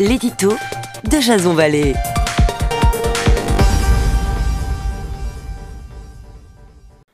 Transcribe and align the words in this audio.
l'édito 0.00 0.54
de 1.10 1.20
Jason 1.20 1.52
Vallée. 1.52 1.92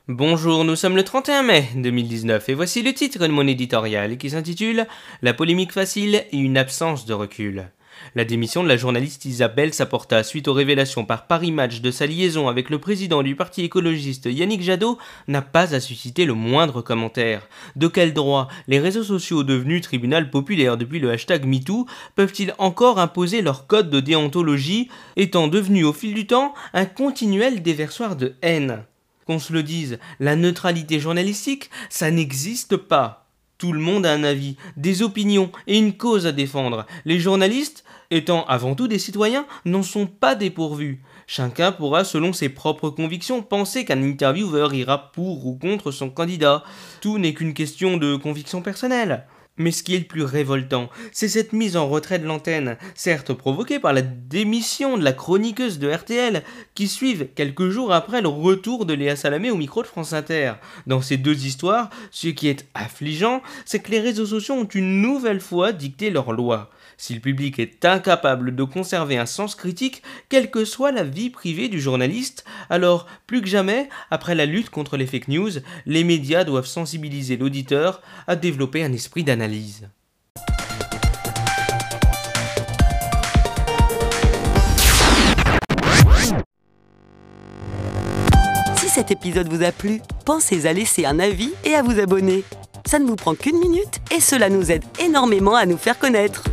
Bonjour, 0.07 0.63
nous 0.63 0.77
sommes 0.77 0.95
le 0.95 1.03
31 1.03 1.43
mai 1.43 1.67
2019 1.75 2.47
et 2.47 2.53
voici 2.53 2.81
le 2.81 2.93
titre 2.93 3.27
de 3.27 3.27
mon 3.27 3.45
éditorial 3.45 4.17
qui 4.17 4.29
s'intitule 4.29 4.87
La 5.21 5.33
polémique 5.33 5.73
facile 5.73 6.23
et 6.31 6.37
une 6.37 6.57
absence 6.57 7.05
de 7.05 7.13
recul. 7.13 7.69
La 8.15 8.25
démission 8.25 8.63
de 8.63 8.67
la 8.67 8.77
journaliste 8.77 9.25
Isabelle 9.25 9.73
Saporta 9.73 10.23
suite 10.23 10.47
aux 10.47 10.53
révélations 10.53 11.05
par 11.05 11.27
Paris 11.27 11.51
Match 11.51 11.81
de 11.81 11.91
sa 11.91 12.05
liaison 12.05 12.47
avec 12.47 12.69
le 12.69 12.79
président 12.79 13.23
du 13.23 13.35
parti 13.35 13.63
écologiste 13.63 14.25
Yannick 14.25 14.61
Jadot 14.61 14.97
n'a 15.27 15.41
pas 15.41 15.75
à 15.75 15.79
susciter 15.79 16.25
le 16.25 16.33
moindre 16.33 16.81
commentaire. 16.81 17.47
De 17.75 17.87
quel 17.87 18.13
droit 18.13 18.47
les 18.67 18.79
réseaux 18.79 19.03
sociaux 19.03 19.43
devenus 19.43 19.81
tribunal 19.81 20.29
populaire 20.29 20.77
depuis 20.77 20.99
le 20.99 21.11
hashtag 21.11 21.45
MeToo 21.45 21.85
peuvent-ils 22.15 22.53
encore 22.57 22.99
imposer 22.99 23.41
leur 23.41 23.67
code 23.67 23.89
de 23.89 23.99
déontologie, 23.99 24.89
étant 25.15 25.47
devenus 25.47 25.85
au 25.85 25.93
fil 25.93 26.13
du 26.13 26.27
temps 26.27 26.53
un 26.73 26.85
continuel 26.85 27.61
déversoir 27.61 28.15
de 28.15 28.35
haine? 28.41 28.83
Qu'on 29.25 29.39
se 29.39 29.51
le 29.51 29.61
dise, 29.61 29.99
la 30.19 30.37
neutralité 30.37 30.99
journalistique, 30.99 31.69
ça 31.89 32.09
n'existe 32.11 32.77
pas. 32.77 33.26
Tout 33.57 33.73
le 33.73 33.79
monde 33.79 34.05
a 34.05 34.13
un 34.13 34.23
avis, 34.23 34.55
des 34.75 35.01
opinions 35.01 35.51
et 35.65 35.77
une 35.77 35.97
cause 35.97 36.27
à 36.27 36.31
défendre. 36.31 36.85
Les 37.05 37.19
journalistes, 37.19 37.83
étant 38.11 38.45
avant 38.45 38.75
tout 38.75 38.87
des 38.87 38.99
citoyens, 38.99 39.47
n'en 39.65 39.81
sont 39.81 40.05
pas 40.05 40.35
dépourvus. 40.35 41.01
Chacun 41.25 41.71
pourra, 41.71 42.03
selon 42.03 42.33
ses 42.33 42.49
propres 42.49 42.89
convictions, 42.89 43.41
penser 43.41 43.83
qu'un 43.83 44.03
intervieweur 44.03 44.73
ira 44.73 45.11
pour 45.11 45.45
ou 45.47 45.55
contre 45.55 45.91
son 45.91 46.09
candidat. 46.09 46.63
Tout 47.01 47.17
n'est 47.17 47.33
qu'une 47.33 47.53
question 47.55 47.97
de 47.97 48.15
conviction 48.15 48.61
personnelle. 48.61 49.25
Mais 49.57 49.71
ce 49.71 49.83
qui 49.83 49.95
est 49.95 49.99
le 49.99 50.05
plus 50.05 50.23
révoltant, 50.23 50.89
c'est 51.11 51.27
cette 51.27 51.53
mise 51.53 51.77
en 51.77 51.87
retrait 51.87 52.19
de 52.19 52.25
l'antenne, 52.25 52.77
certes 52.93 53.33
provoquée 53.33 53.79
par 53.79 53.93
la 53.93 54.01
démission 54.01 54.97
de 54.97 55.03
la 55.03 55.13
chroniqueuse 55.13 55.79
de 55.79 55.91
RTL, 55.91 56.43
qui 56.75 56.87
suivent 56.87 57.29
quelques 57.35 57.69
jours 57.69 57.91
après 57.91 58.21
le 58.21 58.27
retour 58.27 58.85
de 58.85 58.93
Léa 58.93 59.15
Salamé 59.15 59.49
au 59.49 59.57
micro 59.57 59.81
de 59.81 59.87
France 59.87 60.13
Inter. 60.13 60.53
Dans 60.85 61.01
ces 61.01 61.17
deux 61.17 61.45
histoires, 61.45 61.89
ce 62.11 62.27
qui 62.27 62.47
est 62.47 62.67
affligeant, 62.75 63.41
c'est 63.65 63.79
que 63.79 63.91
les 63.91 63.99
réseaux 63.99 64.27
sociaux 64.27 64.55
ont 64.55 64.65
une 64.65 65.01
nouvelle 65.01 65.41
fois 65.41 65.71
dicté 65.71 66.09
leurs 66.09 66.33
lois. 66.33 66.69
Si 66.99 67.13
le 67.13 67.19
public 67.19 67.59
est 67.59 67.85
incapable 67.85 68.55
de 68.55 68.63
conserver 68.63 69.17
un 69.17 69.27
sens 69.27 69.53
critique, 69.53 70.01
quelle 70.29 70.49
que 70.49 70.65
soit 70.65 70.91
la 70.91 71.03
vie 71.03 71.29
privée 71.29 71.69
du 71.69 71.79
journaliste, 71.79 72.43
alors 72.71 73.05
plus 73.27 73.41
que 73.41 73.47
jamais, 73.47 73.87
après 74.09 74.33
la 74.33 74.47
lutte 74.47 74.71
contre 74.71 74.97
les 74.97 75.05
fake 75.05 75.27
news, 75.27 75.51
les 75.85 76.03
médias 76.03 76.43
doivent 76.43 76.65
sensibiliser 76.65 77.37
l'auditeur 77.37 78.01
à 78.25 78.35
développer 78.35 78.83
un 78.83 78.93
esprit 78.93 79.23
d'analyse. 79.23 79.46
Si 88.75 88.89
cet 88.89 89.11
épisode 89.11 89.47
vous 89.47 89.63
a 89.63 89.71
plu, 89.71 90.01
pensez 90.25 90.65
à 90.65 90.73
laisser 90.73 91.05
un 91.05 91.19
avis 91.19 91.53
et 91.63 91.75
à 91.75 91.81
vous 91.81 91.99
abonner. 91.99 92.43
Ça 92.85 92.99
ne 92.99 93.05
vous 93.05 93.15
prend 93.15 93.35
qu'une 93.35 93.59
minute 93.59 94.01
et 94.15 94.19
cela 94.19 94.49
nous 94.49 94.71
aide 94.71 94.83
énormément 94.99 95.55
à 95.55 95.65
nous 95.65 95.77
faire 95.77 95.97
connaître. 95.97 96.43